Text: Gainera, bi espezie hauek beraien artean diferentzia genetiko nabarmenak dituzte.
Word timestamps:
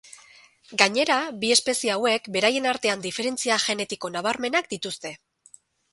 Gainera, 0.81 1.17
bi 1.43 1.51
espezie 1.57 1.93
hauek 1.97 2.29
beraien 2.37 2.69
artean 2.71 3.03
diferentzia 3.07 3.59
genetiko 3.67 4.15
nabarmenak 4.17 4.71
dituzte. 4.73 5.17